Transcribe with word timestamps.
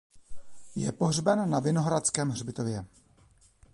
Je 0.75 0.91
pohřben 0.91 1.49
na 1.49 1.59
Vinohradském 1.59 2.29
hřbitově. 2.29 2.85